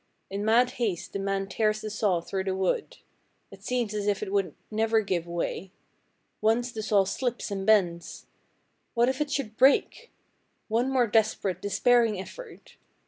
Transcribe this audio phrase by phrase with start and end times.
[0.31, 2.97] In mad haste the man tears the saw through the wood.
[3.51, 5.73] It seems as if it would never give way.
[6.41, 8.25] Once the saw slips and bends.
[8.95, 10.09] What if it should break!
[10.69, 12.77] One more desperate, despairing effort.